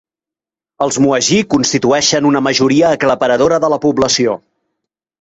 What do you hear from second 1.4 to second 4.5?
constitueixen una majoria aclaparadora de la població.